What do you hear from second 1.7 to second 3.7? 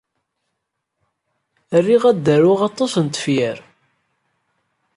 Riɣ ad d-aruɣ aṭas n tefyar.